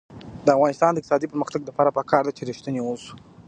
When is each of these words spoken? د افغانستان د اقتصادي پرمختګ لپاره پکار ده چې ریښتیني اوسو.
د 0.45 0.47
افغانستان 0.55 0.91
د 0.91 0.97
اقتصادي 0.99 1.27
پرمختګ 1.33 1.61
لپاره 1.69 1.95
پکار 1.97 2.21
ده 2.25 2.31
چې 2.37 2.47
ریښتیني 2.49 2.81
اوسو. 2.83 3.11